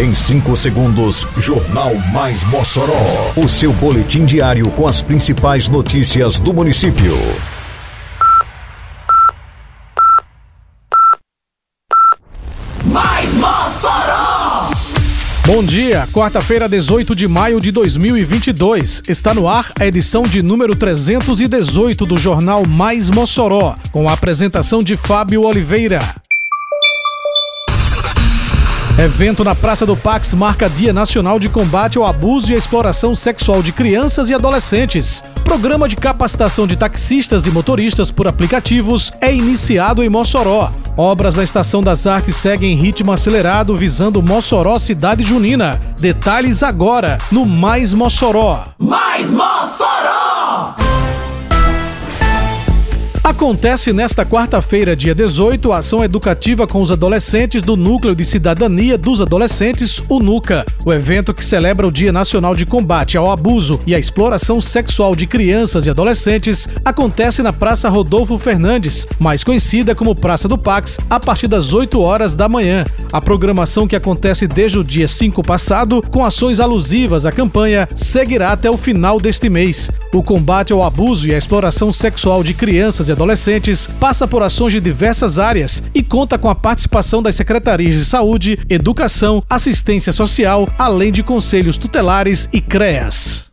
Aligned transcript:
Em 0.00 0.14
5 0.14 0.56
segundos, 0.56 1.26
Jornal 1.36 1.94
Mais 2.10 2.42
Mossoró. 2.44 3.34
O 3.36 3.46
seu 3.46 3.70
boletim 3.70 4.24
diário 4.24 4.70
com 4.70 4.88
as 4.88 5.02
principais 5.02 5.68
notícias 5.68 6.40
do 6.40 6.54
município. 6.54 7.14
Mais 12.82 13.34
Mossoró! 13.34 14.70
Bom 15.44 15.62
dia, 15.62 16.08
quarta-feira, 16.14 16.66
18 16.66 17.14
de 17.14 17.28
maio 17.28 17.60
de 17.60 17.70
2022. 17.70 19.02
Está 19.06 19.34
no 19.34 19.46
ar 19.46 19.70
a 19.78 19.84
edição 19.84 20.22
de 20.22 20.40
número 20.42 20.74
318 20.74 22.06
do 22.06 22.16
Jornal 22.16 22.64
Mais 22.64 23.10
Mossoró, 23.10 23.74
com 23.92 24.08
a 24.08 24.14
apresentação 24.14 24.82
de 24.82 24.96
Fábio 24.96 25.42
Oliveira. 25.42 25.98
Evento 29.00 29.42
na 29.42 29.54
Praça 29.54 29.86
do 29.86 29.96
Pax 29.96 30.34
marca 30.34 30.68
Dia 30.68 30.92
Nacional 30.92 31.38
de 31.38 31.48
Combate 31.48 31.96
ao 31.96 32.04
Abuso 32.04 32.52
e 32.52 32.54
à 32.54 32.58
Exploração 32.58 33.14
Sexual 33.14 33.62
de 33.62 33.72
Crianças 33.72 34.28
e 34.28 34.34
Adolescentes. 34.34 35.24
Programa 35.42 35.88
de 35.88 35.96
capacitação 35.96 36.66
de 36.66 36.76
taxistas 36.76 37.46
e 37.46 37.50
motoristas 37.50 38.10
por 38.10 38.28
aplicativos 38.28 39.10
é 39.18 39.34
iniciado 39.34 40.04
em 40.04 40.10
Mossoró. 40.10 40.70
Obras 40.98 41.34
na 41.34 41.42
Estação 41.42 41.82
das 41.82 42.06
Artes 42.06 42.36
seguem 42.36 42.72
em 42.72 42.76
ritmo 42.76 43.10
acelerado 43.10 43.74
visando 43.74 44.22
Mossoró 44.22 44.78
Cidade 44.78 45.22
Junina. 45.22 45.80
Detalhes 45.98 46.62
agora 46.62 47.16
no 47.32 47.46
Mais 47.46 47.94
Mossoró. 47.94 48.64
Mais 48.78 49.32
Mossoró! 49.32 50.79
Acontece 53.30 53.92
nesta 53.92 54.26
quarta-feira, 54.26 54.96
dia 54.96 55.14
18, 55.14 55.72
a 55.72 55.78
ação 55.78 56.02
educativa 56.02 56.66
com 56.66 56.82
os 56.82 56.90
adolescentes 56.90 57.62
do 57.62 57.76
Núcleo 57.76 58.12
de 58.12 58.24
Cidadania 58.24 58.98
dos 58.98 59.22
Adolescentes, 59.22 60.02
o 60.08 60.18
NUCA. 60.18 60.66
O 60.84 60.92
evento 60.92 61.32
que 61.32 61.44
celebra 61.44 61.86
o 61.86 61.92
Dia 61.92 62.10
Nacional 62.10 62.56
de 62.56 62.66
Combate 62.66 63.16
ao 63.16 63.30
Abuso 63.30 63.78
e 63.86 63.94
à 63.94 64.00
Exploração 64.00 64.60
Sexual 64.60 65.14
de 65.14 65.28
Crianças 65.28 65.86
e 65.86 65.90
Adolescentes 65.90 66.68
acontece 66.84 67.40
na 67.40 67.52
Praça 67.52 67.88
Rodolfo 67.88 68.36
Fernandes, 68.36 69.06
mais 69.16 69.44
conhecida 69.44 69.94
como 69.94 70.12
Praça 70.12 70.48
do 70.48 70.58
Pax, 70.58 70.98
a 71.08 71.20
partir 71.20 71.46
das 71.46 71.72
8 71.72 72.00
horas 72.00 72.34
da 72.34 72.48
manhã. 72.48 72.84
A 73.12 73.20
programação 73.20 73.86
que 73.86 73.94
acontece 73.94 74.48
desde 74.48 74.76
o 74.76 74.84
dia 74.84 75.06
5 75.06 75.40
passado, 75.44 76.02
com 76.10 76.24
ações 76.24 76.58
alusivas 76.58 77.24
à 77.24 77.30
campanha, 77.30 77.88
seguirá 77.94 78.50
até 78.50 78.68
o 78.68 78.76
final 78.76 79.20
deste 79.20 79.48
mês. 79.48 79.88
O 80.12 80.20
combate 80.20 80.72
ao 80.72 80.82
abuso 80.82 81.28
e 81.28 81.34
à 81.34 81.38
exploração 81.38 81.92
sexual 81.92 82.42
de 82.42 82.54
crianças 82.54 83.08
e 83.08 83.19
adolescentes 83.20 83.86
passa 83.86 84.26
por 84.26 84.42
ações 84.42 84.72
de 84.72 84.80
diversas 84.80 85.38
áreas 85.38 85.82
e 85.94 86.02
conta 86.02 86.38
com 86.38 86.48
a 86.48 86.54
participação 86.54 87.22
das 87.22 87.34
secretarias 87.34 87.94
de 87.94 88.04
saúde, 88.06 88.56
educação, 88.66 89.44
assistência 89.48 90.10
social, 90.10 90.66
além 90.78 91.12
de 91.12 91.22
conselhos 91.22 91.76
tutelares 91.76 92.48
e 92.50 92.62
CREAS. 92.62 93.49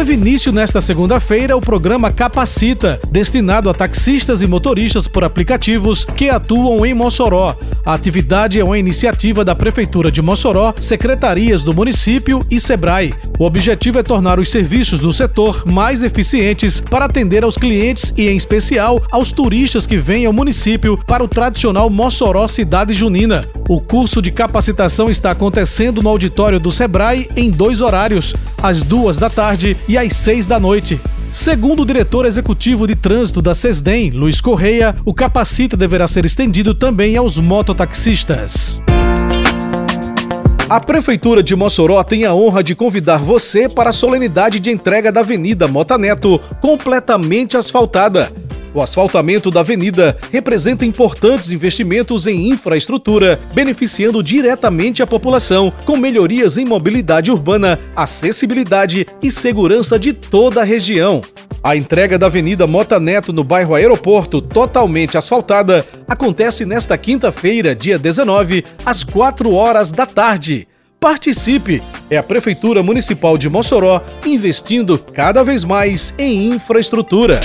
Teve 0.00 0.14
início 0.14 0.50
nesta 0.50 0.80
segunda-feira 0.80 1.54
o 1.54 1.60
programa 1.60 2.10
Capacita, 2.10 2.98
destinado 3.10 3.68
a 3.68 3.74
taxistas 3.74 4.40
e 4.40 4.46
motoristas 4.46 5.06
por 5.06 5.22
aplicativos 5.22 6.06
que 6.06 6.30
atuam 6.30 6.86
em 6.86 6.94
Mossoró. 6.94 7.54
A 7.84 7.92
atividade 7.92 8.58
é 8.58 8.64
uma 8.64 8.78
iniciativa 8.78 9.44
da 9.44 9.54
Prefeitura 9.54 10.10
de 10.10 10.22
Mossoró, 10.22 10.72
secretarias 10.80 11.62
do 11.62 11.74
município 11.74 12.40
e 12.50 12.58
Sebrae. 12.58 13.12
O 13.38 13.44
objetivo 13.44 13.98
é 13.98 14.02
tornar 14.02 14.38
os 14.38 14.50
serviços 14.50 15.00
do 15.00 15.12
setor 15.12 15.66
mais 15.70 16.02
eficientes 16.02 16.80
para 16.80 17.04
atender 17.04 17.44
aos 17.44 17.58
clientes 17.58 18.10
e, 18.16 18.26
em 18.26 18.38
especial, 18.38 19.02
aos 19.10 19.30
turistas 19.30 19.86
que 19.86 19.98
vêm 19.98 20.24
ao 20.24 20.32
município 20.32 20.96
para 21.06 21.22
o 21.22 21.28
tradicional 21.28 21.90
Mossoró 21.90 22.48
Cidade 22.48 22.94
Junina. 22.94 23.42
O 23.68 23.82
curso 23.82 24.22
de 24.22 24.30
capacitação 24.30 25.10
está 25.10 25.30
acontecendo 25.30 26.02
no 26.02 26.08
auditório 26.08 26.58
do 26.58 26.72
Sebrae 26.72 27.28
em 27.36 27.50
dois 27.50 27.82
horários, 27.82 28.34
às 28.62 28.82
duas 28.82 29.18
da 29.18 29.30
tarde 29.30 29.76
e 29.88 29.96
às 29.96 30.14
seis 30.14 30.46
da 30.46 30.60
noite. 30.60 31.00
Segundo 31.32 31.82
o 31.82 31.86
diretor 31.86 32.26
executivo 32.26 32.86
de 32.86 32.94
trânsito 32.94 33.40
da 33.40 33.54
SESDEM, 33.54 34.10
Luiz 34.10 34.40
Correia, 34.40 34.96
o 35.04 35.14
capacita 35.14 35.76
deverá 35.76 36.08
ser 36.08 36.26
estendido 36.26 36.74
também 36.74 37.16
aos 37.16 37.36
mototaxistas. 37.36 38.82
A 40.68 40.78
Prefeitura 40.78 41.42
de 41.42 41.56
Mossoró 41.56 42.02
tem 42.04 42.24
a 42.24 42.34
honra 42.34 42.62
de 42.62 42.74
convidar 42.74 43.18
você 43.18 43.68
para 43.68 43.90
a 43.90 43.92
solenidade 43.92 44.60
de 44.60 44.70
entrega 44.70 45.10
da 45.10 45.20
Avenida 45.20 45.66
Mota 45.66 45.98
Neto, 45.98 46.40
completamente 46.60 47.56
asfaltada. 47.56 48.32
O 48.72 48.80
asfaltamento 48.80 49.50
da 49.50 49.60
avenida 49.60 50.16
representa 50.30 50.84
importantes 50.84 51.50
investimentos 51.50 52.26
em 52.26 52.48
infraestrutura, 52.50 53.38
beneficiando 53.52 54.22
diretamente 54.22 55.02
a 55.02 55.06
população, 55.06 55.72
com 55.84 55.96
melhorias 55.96 56.56
em 56.56 56.64
mobilidade 56.64 57.30
urbana, 57.30 57.78
acessibilidade 57.96 59.06
e 59.22 59.30
segurança 59.30 59.98
de 59.98 60.12
toda 60.12 60.60
a 60.60 60.64
região. 60.64 61.20
A 61.62 61.76
entrega 61.76 62.18
da 62.18 62.26
Avenida 62.26 62.66
Mota 62.66 62.98
Neto 62.98 63.32
no 63.32 63.44
bairro 63.44 63.74
Aeroporto, 63.74 64.40
totalmente 64.40 65.18
asfaltada, 65.18 65.84
acontece 66.08 66.64
nesta 66.64 66.96
quinta-feira, 66.96 67.74
dia 67.74 67.98
19, 67.98 68.64
às 68.84 69.04
4 69.04 69.52
horas 69.52 69.92
da 69.92 70.06
tarde. 70.06 70.66
Participe! 70.98 71.82
É 72.10 72.16
a 72.16 72.22
Prefeitura 72.22 72.82
Municipal 72.82 73.36
de 73.36 73.48
Mossoró 73.48 74.02
investindo 74.24 74.98
cada 74.98 75.42
vez 75.42 75.64
mais 75.64 76.14
em 76.18 76.52
infraestrutura. 76.52 77.40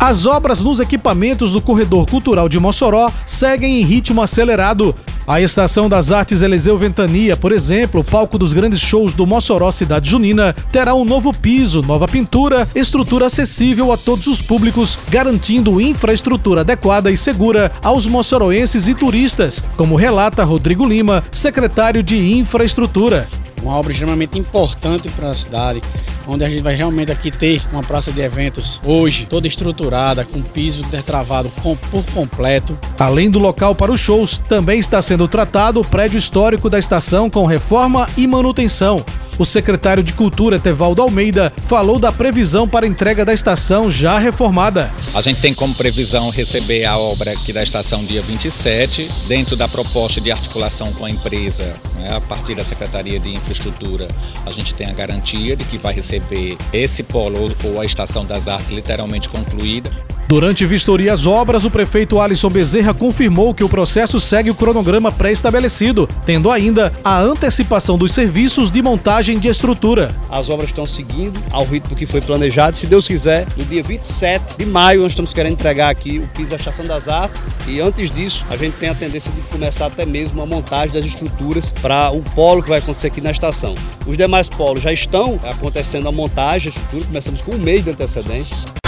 As 0.00 0.26
obras 0.26 0.62
nos 0.62 0.78
equipamentos 0.78 1.50
do 1.50 1.60
Corredor 1.60 2.08
Cultural 2.08 2.48
de 2.48 2.56
Mossoró 2.56 3.10
seguem 3.26 3.80
em 3.80 3.84
ritmo 3.84 4.22
acelerado. 4.22 4.94
A 5.26 5.40
Estação 5.40 5.88
das 5.88 6.12
Artes 6.12 6.40
Eliseu 6.40 6.78
Ventania, 6.78 7.36
por 7.36 7.50
exemplo, 7.50 8.04
palco 8.04 8.38
dos 8.38 8.52
grandes 8.52 8.80
shows 8.80 9.12
do 9.12 9.26
Mossoró 9.26 9.72
Cidade 9.72 10.08
Junina, 10.08 10.54
terá 10.70 10.94
um 10.94 11.04
novo 11.04 11.34
piso, 11.34 11.82
nova 11.82 12.06
pintura, 12.06 12.66
estrutura 12.76 13.26
acessível 13.26 13.92
a 13.92 13.96
todos 13.96 14.28
os 14.28 14.40
públicos, 14.40 14.96
garantindo 15.10 15.80
infraestrutura 15.80 16.60
adequada 16.60 17.10
e 17.10 17.16
segura 17.16 17.70
aos 17.82 18.06
moçoroenses 18.06 18.86
e 18.86 18.94
turistas, 18.94 19.64
como 19.76 19.96
relata 19.96 20.44
Rodrigo 20.44 20.86
Lima, 20.86 21.24
secretário 21.32 22.04
de 22.04 22.38
Infraestrutura 22.38 23.28
uma 23.68 23.76
obra 23.76 23.92
extremamente 23.92 24.38
importante 24.38 25.10
para 25.10 25.28
a 25.28 25.34
cidade, 25.34 25.82
onde 26.26 26.42
a 26.42 26.48
gente 26.48 26.62
vai 26.62 26.74
realmente 26.74 27.12
aqui 27.12 27.30
ter 27.30 27.62
uma 27.70 27.82
praça 27.82 28.10
de 28.10 28.20
eventos 28.20 28.80
hoje 28.84 29.26
toda 29.26 29.46
estruturada, 29.46 30.24
com 30.24 30.40
piso 30.40 30.82
dertravado 30.84 31.52
com, 31.62 31.76
por 31.76 32.04
completo. 32.06 32.78
Além 32.98 33.30
do 33.30 33.38
local 33.38 33.74
para 33.74 33.92
os 33.92 34.00
shows, 34.00 34.38
também 34.48 34.80
está 34.80 35.02
sendo 35.02 35.28
tratado 35.28 35.80
o 35.80 35.84
prédio 35.84 36.18
histórico 36.18 36.70
da 36.70 36.78
estação 36.78 37.28
com 37.28 37.44
reforma 37.44 38.08
e 38.16 38.26
manutenção. 38.26 39.04
O 39.38 39.44
secretário 39.44 40.02
de 40.02 40.12
Cultura, 40.14 40.58
Tevaldo 40.58 41.00
Almeida, 41.00 41.52
falou 41.68 42.00
da 42.00 42.10
previsão 42.10 42.68
para 42.68 42.84
a 42.84 42.88
entrega 42.88 43.24
da 43.24 43.32
estação 43.32 43.88
já 43.88 44.18
reformada. 44.18 44.92
A 45.14 45.22
gente 45.22 45.40
tem 45.40 45.54
como 45.54 45.72
previsão 45.76 46.28
receber 46.28 46.84
a 46.84 46.98
obra 46.98 47.30
aqui 47.30 47.52
da 47.52 47.62
estação 47.62 48.04
dia 48.04 48.20
27, 48.20 49.08
dentro 49.28 49.54
da 49.54 49.68
proposta 49.68 50.20
de 50.20 50.32
articulação 50.32 50.92
com 50.92 51.04
a 51.04 51.10
empresa, 51.10 51.76
né, 51.94 52.16
a 52.16 52.20
partir 52.20 52.56
da 52.56 52.64
Secretaria 52.64 53.20
de 53.20 53.30
Infraestrutura, 53.30 54.08
a 54.44 54.50
gente 54.50 54.74
tem 54.74 54.88
a 54.88 54.92
garantia 54.92 55.54
de 55.54 55.64
que 55.64 55.78
vai 55.78 55.94
receber 55.94 56.58
esse 56.72 57.04
polo 57.04 57.54
ou 57.62 57.80
a 57.80 57.84
estação 57.84 58.26
das 58.26 58.48
artes 58.48 58.70
literalmente 58.70 59.28
concluída. 59.28 59.88
Durante 60.28 60.66
vistoria 60.66 61.14
às 61.14 61.24
obras, 61.24 61.64
o 61.64 61.70
prefeito 61.70 62.20
Alisson 62.20 62.50
Bezerra 62.50 62.92
confirmou 62.92 63.54
que 63.54 63.64
o 63.64 63.68
processo 63.68 64.20
segue 64.20 64.50
o 64.50 64.54
cronograma 64.54 65.10
pré-estabelecido, 65.10 66.06
tendo 66.26 66.50
ainda 66.50 66.92
a 67.02 67.18
antecipação 67.18 67.96
dos 67.96 68.12
serviços 68.12 68.70
de 68.70 68.82
montagem 68.82 69.38
de 69.38 69.48
estrutura. 69.48 70.14
As 70.28 70.50
obras 70.50 70.68
estão 70.68 70.84
seguindo 70.84 71.40
ao 71.50 71.64
ritmo 71.64 71.96
que 71.96 72.04
foi 72.04 72.20
planejado. 72.20 72.76
Se 72.76 72.86
Deus 72.86 73.08
quiser, 73.08 73.46
no 73.56 73.64
dia 73.64 73.82
27 73.82 74.58
de 74.58 74.66
maio, 74.66 75.00
nós 75.00 75.12
estamos 75.12 75.32
querendo 75.32 75.54
entregar 75.54 75.88
aqui 75.88 76.18
o 76.18 76.28
piso 76.36 76.50
da 76.50 76.56
Estação 76.56 76.84
das 76.84 77.08
Artes. 77.08 77.42
E 77.66 77.80
antes 77.80 78.10
disso, 78.10 78.44
a 78.50 78.56
gente 78.58 78.76
tem 78.76 78.90
a 78.90 78.94
tendência 78.94 79.32
de 79.32 79.40
começar 79.48 79.86
até 79.86 80.04
mesmo 80.04 80.42
a 80.42 80.46
montagem 80.46 80.92
das 80.92 81.06
estruturas 81.06 81.72
para 81.80 82.10
o 82.10 82.20
polo 82.20 82.62
que 82.62 82.68
vai 82.68 82.80
acontecer 82.80 83.06
aqui 83.06 83.22
na 83.22 83.30
estação. 83.30 83.74
Os 84.06 84.14
demais 84.14 84.46
polos 84.46 84.82
já 84.82 84.92
estão 84.92 85.40
acontecendo 85.42 86.06
a 86.06 86.12
montagem, 86.12 86.70
a 86.70 86.76
estrutura, 86.76 87.06
começamos 87.06 87.40
com 87.40 87.54
um 87.54 87.58
mês 87.58 87.82
de 87.82 87.92
antecedência. 87.92 88.87